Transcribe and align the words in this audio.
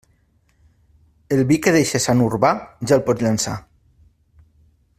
El 1.35 1.41
vi 1.51 1.59
que 1.67 1.73
deixa 1.75 2.01
Sant 2.05 2.23
Urbà 2.29 2.51
ja 2.93 2.99
el 2.99 3.05
pots 3.11 3.27
llençar. 3.27 3.55